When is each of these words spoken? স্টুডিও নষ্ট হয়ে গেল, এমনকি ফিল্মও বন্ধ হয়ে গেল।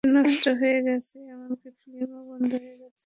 স্টুডিও 0.03 0.17
নষ্ট 0.17 0.45
হয়ে 0.59 0.79
গেল, 0.85 1.01
এমনকি 1.33 1.69
ফিল্মও 1.79 2.21
বন্ধ 2.29 2.51
হয়ে 2.55 2.75
গেল। 2.81 2.93